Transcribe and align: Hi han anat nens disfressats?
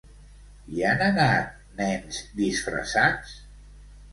Hi 0.77 0.81
han 0.91 1.03
anat 1.07 1.51
nens 1.81 2.19
disfressats? 2.41 3.37